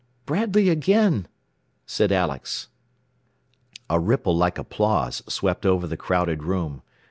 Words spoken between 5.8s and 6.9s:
the crowded room.